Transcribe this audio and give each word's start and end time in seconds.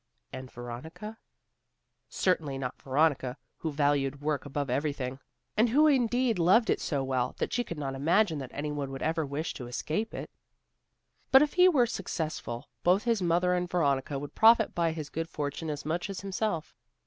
And 0.33 0.49
Veronica? 0.49 1.19
Certainly 2.09 2.57
not 2.57 2.81
Veronica, 2.81 3.37
who 3.57 3.71
valued 3.71 4.19
work 4.19 4.47
above 4.47 4.67
everything, 4.67 5.19
and 5.55 5.69
who 5.69 5.85
indeed 5.85 6.39
loved 6.39 6.71
it 6.71 6.81
so 6.81 7.03
well, 7.03 7.35
that 7.37 7.53
she 7.53 7.63
could 7.63 7.77
not 7.77 7.93
imagine 7.93 8.39
that 8.39 8.49
any 8.51 8.71
one 8.71 8.91
should 8.91 9.03
ever 9.03 9.27
wish 9.27 9.53
to 9.53 9.67
escape 9.67 10.15
it. 10.15 10.31
But 11.29 11.43
if 11.43 11.53
he 11.53 11.69
were 11.69 11.85
successful, 11.85 12.67
both 12.81 13.03
his 13.03 13.21
mother 13.21 13.53
and 13.53 13.69
Veronica 13.69 14.17
would 14.17 14.33
profit 14.33 14.73
by 14.73 14.91
his 14.91 15.11
good 15.11 15.29
fortune 15.29 15.69
as 15.69 15.85
much 15.85 16.09
as 16.09 16.21
himself. 16.21 16.73